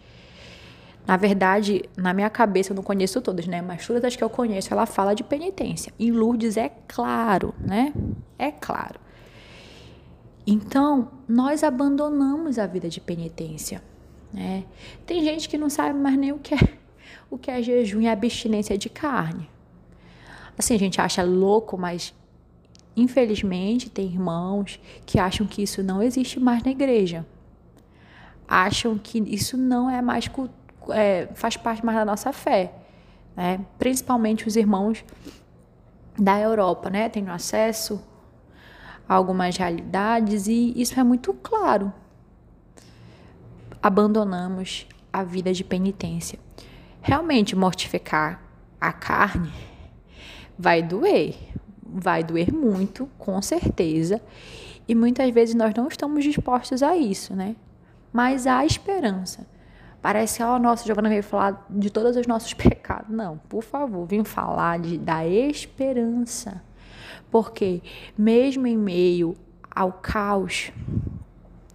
Na 1.07 1.17
verdade, 1.17 1.83
na 1.97 2.15
minha 2.15 2.31
cabeça 2.31 2.73
eu 2.73 2.77
não 2.77 2.83
conheço 2.83 3.21
todas, 3.21 3.47
né? 3.47 3.61
Mas 3.61 3.87
todas 3.87 4.03
as 4.05 4.17
que 4.17 4.25
eu 4.25 4.31
conheço, 4.31 4.73
ela 4.73 4.87
fala 4.87 5.15
de 5.15 5.23
penitência. 5.23 5.93
Em 5.99 6.11
Lourdes 6.11 6.57
é 6.57 6.71
claro, 6.89 7.55
né? 7.61 7.93
É 8.39 8.51
claro. 8.51 8.99
Então, 10.47 11.11
nós 11.29 11.63
abandonamos 11.63 12.59
a 12.59 12.67
vida 12.67 12.89
de 12.89 13.01
penitência. 13.01 13.83
Né? 14.33 14.65
Tem 15.07 15.23
gente 15.23 15.49
que 15.49 15.57
não 15.57 15.71
sabe 15.71 15.99
mais 15.99 16.17
nem 16.17 16.33
o 16.33 16.39
que 16.39 16.55
é, 16.55 16.59
o 17.31 17.39
que 17.39 17.51
é 17.51 17.63
jejum 17.63 18.01
e 18.01 18.09
abstinência 18.09 18.77
de 18.77 18.89
carne. 18.89 19.49
Assim, 20.59 20.75
a 20.75 20.79
gente 20.79 21.01
acha 21.01 21.23
louco, 21.23 21.79
mas 21.79 22.15
infelizmente 22.97 23.91
tem 23.91 24.07
irmãos 24.07 24.81
que 25.05 25.19
acham 25.19 25.47
que 25.47 25.63
isso 25.63 25.83
não 25.83 26.03
existe 26.03 26.39
mais 26.39 26.63
na 26.63 26.71
igreja. 26.71 27.27
Acham 28.47 28.99
que 28.99 29.19
isso 29.19 29.57
não 29.57 29.89
é 29.89 30.03
mais 30.03 30.29
é, 30.91 31.29
faz 31.35 31.57
parte 31.57 31.85
mais 31.85 31.97
da 31.97 32.05
nossa 32.05 32.33
fé, 32.33 32.73
né? 33.37 33.61
Principalmente 33.79 34.47
os 34.47 34.57
irmãos 34.57 35.05
da 36.19 36.39
Europa, 36.39 36.91
né? 36.91 37.09
Têm 37.09 37.29
acesso 37.29 38.03
algumas 39.09 39.57
realidades 39.57 40.47
e 40.47 40.73
isso 40.81 40.99
é 40.99 41.05
muito 41.05 41.35
claro. 41.35 41.93
Abandonamos 43.83 44.87
a 45.13 45.23
vida 45.23 45.53
de 45.53 45.63
penitência. 45.63 46.39
Realmente 47.03 47.55
mortificar 47.55 48.43
a 48.81 48.93
carne 48.93 49.53
vai 50.59 50.83
doer, 50.83 51.37
vai 51.83 52.23
doer 52.23 52.53
muito, 52.53 53.09
com 53.19 53.41
certeza. 53.43 54.21
E 54.87 54.95
muitas 54.95 55.31
vezes 55.31 55.55
nós 55.55 55.75
não 55.75 55.89
estamos 55.89 56.25
dispostos 56.25 56.83
a 56.83 56.97
isso, 56.97 57.35
né? 57.35 57.57
Mas 58.13 58.47
há 58.47 58.65
esperança. 58.65 59.47
Parece 60.05 60.43
ó, 60.43 60.57
oh, 60.57 60.59
nossa, 60.59 60.85
Giovana 60.85 61.09
veio 61.09 61.23
falar 61.23 61.65
de 61.71 61.89
todos 61.89 62.15
os 62.15 62.27
nossos 62.27 62.53
pecados. 62.53 63.09
Não, 63.09 63.39
por 63.49 63.63
favor, 63.63 64.05
vim 64.05 64.23
falar 64.23 64.79
de, 64.79 64.99
da 64.99 65.27
esperança. 65.27 66.63
Porque 67.31 67.81
mesmo 68.17 68.67
em 68.67 68.77
meio 68.77 69.35
ao 69.75 69.91
caos, 69.93 70.71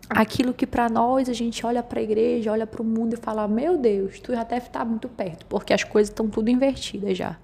aquilo 0.07 0.53
que 0.53 0.67
para 0.67 0.87
nós 0.87 1.27
a 1.27 1.33
gente 1.33 1.65
olha 1.65 1.81
para 1.81 2.01
a 2.01 2.03
igreja, 2.03 2.51
olha 2.51 2.67
para 2.67 2.83
o 2.83 2.85
mundo 2.85 3.15
e 3.15 3.17
fala: 3.17 3.47
"Meu 3.47 3.79
Deus, 3.79 4.19
tu 4.19 4.31
já 4.31 4.43
deve 4.43 4.67
estar 4.67 4.85
muito 4.85 5.09
perto", 5.09 5.47
porque 5.47 5.73
as 5.73 5.83
coisas 5.83 6.11
estão 6.11 6.29
tudo 6.29 6.51
invertidas 6.51 7.17
já. 7.17 7.35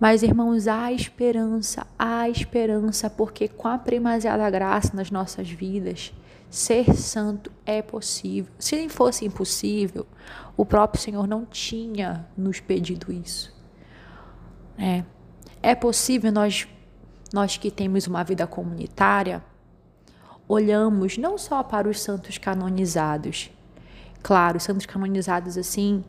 Mas 0.00 0.22
irmãos, 0.22 0.66
há 0.66 0.90
esperança, 0.90 1.86
há 1.98 2.30
esperança, 2.30 3.10
porque 3.10 3.46
com 3.46 3.68
a 3.68 3.76
primazia 3.76 4.38
da 4.38 4.48
graça 4.48 4.96
nas 4.96 5.10
nossas 5.10 5.50
vidas, 5.50 6.14
ser 6.50 6.94
santo 6.94 7.50
é 7.64 7.80
possível. 7.80 8.52
Se 8.58 8.88
fosse 8.88 9.24
impossível, 9.24 10.06
o 10.56 10.66
próprio 10.66 11.00
Senhor 11.00 11.26
não 11.26 11.46
tinha 11.46 12.26
nos 12.36 12.60
pedido 12.60 13.12
isso. 13.12 13.56
É, 14.76 15.04
é 15.62 15.74
possível 15.74 16.32
nós 16.32 16.66
nós 17.32 17.56
que 17.56 17.70
temos 17.70 18.06
uma 18.06 18.24
vida 18.24 18.46
comunitária, 18.46 19.42
olhamos 20.48 21.16
não 21.16 21.38
só 21.38 21.62
para 21.62 21.88
os 21.88 22.00
santos 22.00 22.38
canonizados. 22.38 23.50
Claro, 24.22 24.56
os 24.56 24.64
santos 24.64 24.84
canonizados 24.84 25.56
assim, 25.56 26.04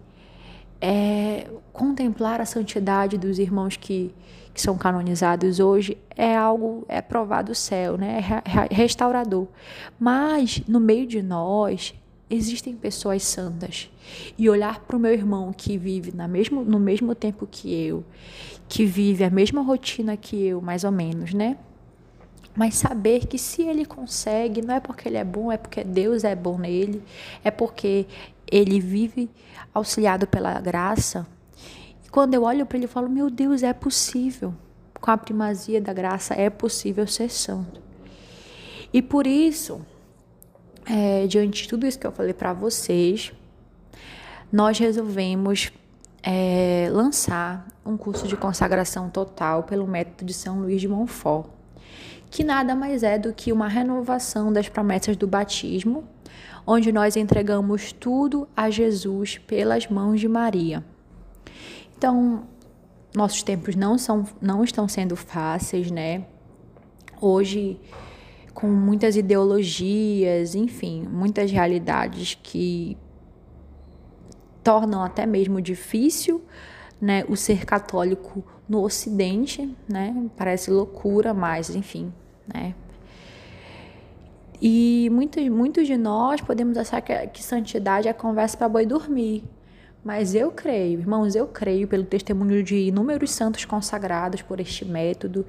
é, 0.82 1.48
contemplar 1.72 2.42
a 2.42 2.46
santidade 2.46 3.18
dos 3.18 3.38
irmãos 3.38 3.78
que, 3.78 4.14
que 4.54 4.62
são 4.62 4.78
canonizados 4.78 5.60
hoje 5.60 5.98
é 6.18 6.36
algo, 6.36 6.84
é 6.90 7.02
provado 7.02 7.52
do 7.52 7.56
céu, 7.56 7.98
né? 7.98 8.22
é 8.70 8.74
restaurador. 8.74 9.48
Mas 10.00 10.62
no 10.68 10.80
meio 10.80 11.06
de 11.06 11.22
nós 11.22 11.94
existem 12.30 12.76
pessoas 12.76 13.24
santas. 13.24 13.90
E 14.38 14.50
olhar 14.50 14.80
para 14.80 14.98
o 14.98 15.00
meu 15.00 15.14
irmão 15.14 15.54
que 15.54 15.78
vive 15.78 16.12
na 16.12 16.28
mesmo, 16.28 16.64
no 16.64 16.80
mesmo 16.80 17.14
tempo 17.14 17.48
que 17.50 17.74
eu, 17.74 18.04
que 18.68 18.86
vive 18.86 19.24
a 19.24 19.30
mesma 19.30 19.62
rotina 19.62 20.18
que 20.18 20.44
eu, 20.46 20.62
mais 20.62 20.84
ou 20.84 20.92
menos, 20.92 21.34
né? 21.34 21.58
Mas 22.56 22.76
saber 22.76 23.28
que 23.28 23.38
se 23.38 23.62
ele 23.62 23.86
consegue, 23.86 24.62
não 24.62 24.76
é 24.76 24.80
porque 24.80 25.08
ele 25.08 25.18
é 25.18 25.24
bom, 25.24 25.52
é 25.52 25.58
porque 25.58 25.84
Deus 25.84 26.24
é 26.24 26.36
bom 26.36 26.58
nele, 26.58 27.02
é 27.44 27.52
porque 27.52 28.06
ele 28.52 28.80
vive 28.80 29.30
auxiliado 29.74 30.28
pela 30.28 30.60
graça. 30.60 31.26
E 32.06 32.10
quando 32.10 32.34
eu 32.34 32.44
olho 32.44 32.66
para 32.66 32.78
ele, 32.78 32.86
eu 32.86 32.90
falo: 32.90 33.10
Meu 33.10 33.30
Deus, 33.30 33.64
é 33.64 33.74
possível. 33.74 34.54
Com 35.00 35.10
a 35.10 35.18
primazia 35.18 35.82
da 35.82 35.94
graça, 35.94 36.36
é 36.36 36.50
possível 36.50 37.08
ser 37.08 37.30
santo. 37.30 37.82
E 38.94 39.02
por 39.02 39.26
isso, 39.26 39.82
é, 40.86 41.26
diante 41.26 41.64
de 41.64 41.70
tudo 41.70 41.88
isso 41.88 41.98
que 41.98 42.06
eu 42.06 42.12
falei 42.12 42.34
para 42.34 42.54
vocês, 42.54 43.32
nós 44.52 44.78
resolvemos 44.78 45.72
é, 46.22 46.90
lançar 46.92 47.66
um 47.86 47.98
curso 47.98 48.28
de 48.28 48.36
consagração 48.36 49.10
total 49.10 49.64
pelo 49.64 49.88
método 49.88 50.26
de 50.26 50.34
São 50.34 50.60
Luís 50.60 50.82
de 50.82 50.88
Montfort, 50.88 51.48
que 52.30 52.44
nada 52.44 52.76
mais 52.76 53.02
é 53.02 53.18
do 53.18 53.34
que 53.34 53.52
uma 53.52 53.68
renovação 53.68 54.54
das 54.54 54.70
promessas 54.70 55.18
do 55.18 55.26
batismo, 55.26 56.04
onde 56.66 56.92
nós 56.92 57.16
entregamos 57.16 57.92
tudo 57.92 58.48
a 58.56 58.70
Jesus 58.70 59.38
pelas 59.38 59.88
mãos 59.88 60.20
de 60.20 60.28
Maria. 60.28 60.84
Então, 61.98 62.44
nossos 63.16 63.44
tempos 63.44 63.76
não 63.76 63.98
são 63.98 64.26
não 64.42 64.64
estão 64.64 64.88
sendo 64.88 65.16
fáceis, 65.16 65.92
né? 65.92 66.26
Hoje 67.20 67.80
com 68.54 68.68
muitas 68.68 69.16
ideologias, 69.16 70.56
enfim, 70.56 71.08
muitas 71.10 71.52
realidades 71.52 72.38
que 72.42 72.98
tornam 74.64 75.02
até 75.02 75.26
mesmo 75.26 75.62
difícil 75.62 76.44
né, 77.00 77.24
o 77.28 77.36
ser 77.36 77.66
católico 77.66 78.44
no 78.70 78.84
Ocidente, 78.84 79.76
né? 79.90 80.16
Parece 80.38 80.70
loucura, 80.70 81.34
mas 81.34 81.70
enfim, 81.76 82.14
né? 82.48 82.76
E 84.62 85.10
muitos, 85.12 85.48
muitos 85.50 85.88
de 85.88 85.98
nós 85.98 86.40
podemos 86.40 86.78
achar 86.78 87.02
que, 87.02 87.16
que 87.28 87.44
santidade 87.44 88.08
é 88.08 88.14
conversa 88.14 88.56
para 88.56 88.70
boi 88.70 88.86
dormir. 88.86 89.44
Mas 90.04 90.36
eu 90.36 90.52
creio, 90.52 91.00
irmãos, 91.00 91.36
eu 91.36 91.48
creio 91.48 91.88
pelo 91.88 92.04
testemunho 92.04 92.64
de 92.64 92.76
inúmeros 92.76 93.32
santos 93.32 93.66
consagrados 93.66 94.42
por 94.42 94.60
este 94.60 94.86
método, 94.86 95.46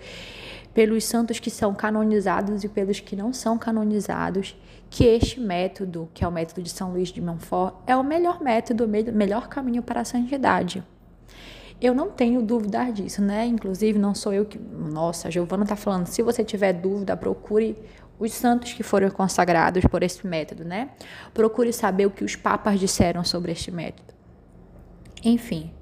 pelos 0.75 1.05
santos 1.05 1.39
que 1.39 1.51
são 1.51 1.75
canonizados 1.75 2.65
e 2.65 2.69
pelos 2.69 3.01
que 3.01 3.15
não 3.15 3.33
são 3.33 3.59
canonizados, 3.59 4.57
que 4.89 5.05
este 5.05 5.41
método, 5.41 6.09
que 6.13 6.25
é 6.25 6.29
o 6.29 6.33
método 6.33 6.63
de 6.63 6.71
São 6.71 6.93
Luís 6.93 7.09
de 7.09 7.21
Montfort, 7.21 7.75
é 7.87 7.97
o 7.97 8.05
melhor 8.05 8.43
método, 8.43 8.85
o 8.85 8.89
melhor 8.89 9.49
caminho 9.49 9.83
para 9.83 10.01
a 10.01 10.05
santidade. 10.05 10.83
Eu 11.81 11.95
não 11.95 12.11
tenho 12.11 12.43
dúvida 12.43 12.85
disso, 12.91 13.21
né? 13.21 13.45
Inclusive, 13.45 13.99
não 13.99 14.15
sou 14.15 14.33
eu 14.33 14.45
que. 14.45 14.57
Nossa, 14.59 15.29
a 15.29 15.31
Giovana 15.31 15.65
está 15.65 15.75
falando. 15.75 16.07
Se 16.07 16.23
você 16.23 16.45
tiver 16.45 16.73
dúvida, 16.75 17.17
procure 17.17 17.77
os 18.23 18.33
santos 18.33 18.73
que 18.73 18.85
foram 18.85 19.11
consagrados 19.11 19.85
por 19.87 20.01
esse 20.05 20.25
método, 20.25 20.65
né? 20.65 20.91
Procure 21.35 21.73
saber 21.73 22.07
o 22.07 22.11
que 22.11 22.23
os 22.23 22.37
papas 22.37 22.79
disseram 22.79 23.25
sobre 23.25 23.51
este 23.51 23.73
método. 23.73 24.15
Enfim, 25.25 25.73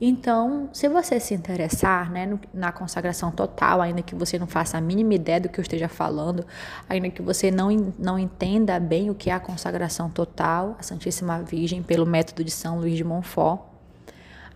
Então, 0.00 0.68
se 0.72 0.88
você 0.88 1.18
se 1.18 1.32
interessar 1.32 2.10
né, 2.10 2.26
no, 2.26 2.38
na 2.52 2.70
consagração 2.70 3.30
total, 3.30 3.80
ainda 3.80 4.02
que 4.02 4.14
você 4.14 4.38
não 4.38 4.46
faça 4.46 4.76
a 4.76 4.80
mínima 4.80 5.14
ideia 5.14 5.40
do 5.40 5.48
que 5.48 5.58
eu 5.58 5.62
esteja 5.62 5.88
falando, 5.88 6.44
ainda 6.88 7.08
que 7.08 7.22
você 7.22 7.50
não, 7.50 7.68
não 7.98 8.18
entenda 8.18 8.78
bem 8.80 9.08
o 9.08 9.14
que 9.14 9.30
é 9.30 9.32
a 9.32 9.40
consagração 9.40 10.10
total, 10.10 10.76
a 10.78 10.82
Santíssima 10.82 11.40
Virgem, 11.42 11.82
pelo 11.82 12.04
método 12.04 12.44
de 12.44 12.50
São 12.50 12.78
Luís 12.78 12.96
de 12.96 13.04
Montfort, 13.04 13.62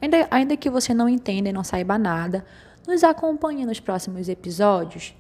ainda, 0.03 0.27
ainda 0.31 0.57
que 0.57 0.69
você 0.69 0.93
não 0.93 1.09
entenda 1.09 1.49
e 1.49 1.53
não 1.53 1.64
saiba 1.64 1.97
nada, 1.97 2.45
nos 2.87 3.03
acompanhe 3.03 3.64
nos 3.64 3.81
próximos 3.81 4.29
episódios. 4.29 5.14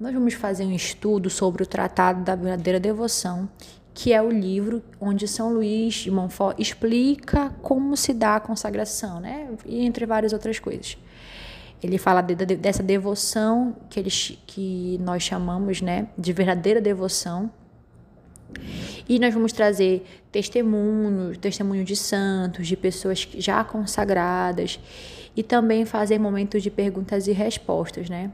Nós 0.00 0.14
vamos 0.14 0.32
fazer 0.32 0.64
um 0.64 0.72
estudo 0.72 1.28
sobre 1.28 1.62
o 1.62 1.66
Tratado 1.66 2.24
da 2.24 2.34
Verdadeira 2.34 2.80
Devoção 2.80 3.46
que 3.92 4.14
é 4.14 4.22
o 4.22 4.30
livro 4.30 4.82
onde 4.98 5.28
São 5.28 5.52
Luís 5.52 5.94
de 5.94 6.10
Montfort 6.10 6.58
explica 6.58 7.50
como 7.60 7.94
se 7.96 8.14
dá 8.14 8.36
a 8.36 8.40
consagração, 8.40 9.20
né? 9.20 9.48
E 9.66 9.84
entre 9.84 10.06
várias 10.06 10.32
outras 10.32 10.58
coisas. 10.58 10.96
Ele 11.82 11.98
fala 11.98 12.22
de, 12.22 12.34
de, 12.34 12.56
dessa 12.56 12.82
devoção 12.82 13.76
que, 13.90 14.00
eles, 14.00 14.38
que 14.46 14.98
nós 15.02 15.22
chamamos 15.22 15.82
né, 15.82 16.08
de 16.16 16.32
verdadeira 16.32 16.80
devoção. 16.80 17.50
E 19.06 19.18
nós 19.18 19.34
vamos 19.34 19.52
trazer 19.52 20.06
testemunhos, 20.32 21.36
testemunhos 21.36 21.84
de 21.84 21.96
santos, 21.96 22.66
de 22.66 22.76
pessoas 22.76 23.28
já 23.36 23.62
consagradas, 23.64 24.80
e 25.36 25.42
também 25.42 25.84
fazer 25.84 26.18
momentos 26.18 26.62
de 26.62 26.70
perguntas 26.70 27.26
e 27.26 27.32
respostas, 27.32 28.08
né? 28.08 28.30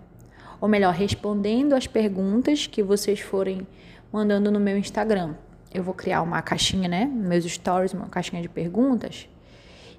Ou 0.61 0.69
melhor, 0.69 0.92
respondendo 0.92 1.75
as 1.75 1.87
perguntas 1.87 2.66
que 2.66 2.83
vocês 2.83 3.21
forem 3.21 3.66
mandando 4.12 4.51
no 4.51 4.59
meu 4.59 4.77
Instagram 4.77 5.35
eu 5.77 5.83
vou 5.83 5.95
criar 5.95 6.23
uma 6.23 6.40
caixinha, 6.42 6.88
né? 6.88 7.05
Meus 7.05 7.45
stories, 7.45 7.92
uma 7.92 8.07
caixinha 8.07 8.40
de 8.40 8.49
perguntas. 8.49 9.29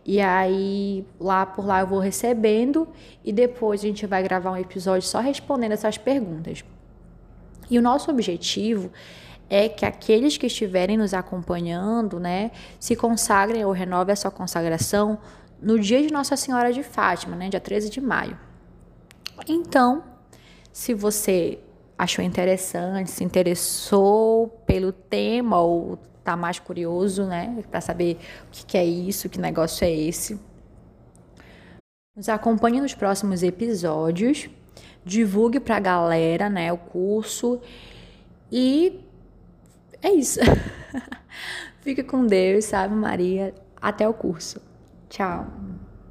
E 0.06 0.20
aí, 0.22 1.06
lá 1.20 1.46
por 1.46 1.66
lá 1.66 1.82
eu 1.82 1.88
vou 1.88 2.00
recebendo 2.00 2.88
e 3.24 3.32
depois 3.32 3.82
a 3.82 3.88
gente 3.88 4.06
vai 4.06 4.24
gravar 4.24 4.52
um 4.52 4.58
episódio 4.58 5.08
só 5.08 5.20
respondendo 5.20 5.74
essas 5.74 5.98
perguntas. 5.98 6.64
E 7.70 7.78
o 7.78 7.82
nosso 7.82 8.10
objetivo 8.10 8.90
é 9.50 9.68
que 9.68 9.86
aqueles 9.86 10.38
que 10.38 10.48
estiverem 10.48 10.98
nos 10.98 11.14
acompanhando, 11.14 12.20
né, 12.20 12.52
se 12.80 12.96
consagrem 12.96 13.64
ou 13.66 13.72
renovem 13.72 14.14
a 14.14 14.16
sua 14.16 14.32
consagração 14.32 15.20
no 15.62 15.80
dia 15.80 16.02
de 16.02 16.12
Nossa 16.12 16.36
Senhora 16.38 16.72
de 16.72 16.84
Fátima, 16.84 17.36
né, 17.36 17.50
dia 17.50 17.60
13 17.60 17.90
de 17.90 18.00
maio. 18.00 18.38
Então, 19.48 20.04
se 20.78 20.94
você 20.94 21.58
achou 21.98 22.24
interessante, 22.24 23.10
se 23.10 23.24
interessou 23.24 24.48
pelo 24.64 24.92
tema 24.92 25.60
ou 25.60 25.98
tá 26.24 26.38
mais 26.38 26.60
curioso, 26.60 27.26
né, 27.26 27.64
para 27.72 27.82
saber 27.82 28.20
o 28.48 28.52
que, 28.52 28.78
é 28.78 28.86
isso, 28.86 29.28
que 29.28 29.40
negócio 29.40 29.84
é 29.84 29.92
esse. 29.92 30.40
Nos 32.16 32.30
acompanhe 32.30 32.80
nos 32.80 32.94
próximos 32.94 33.42
episódios, 33.42 34.52
divulgue 35.04 35.60
para 35.60 35.78
a 35.78 35.80
galera, 35.80 36.48
né, 36.48 36.72
o 36.72 36.78
curso 36.78 37.60
e 38.52 39.00
é 40.04 40.12
isso. 40.12 40.40
Fique 41.82 42.04
com 42.04 42.28
Deus, 42.28 42.66
sabe, 42.66 42.94
Maria. 42.94 43.52
Até 43.82 44.08
o 44.08 44.14
curso. 44.14 44.62
Tchau. 45.10 45.48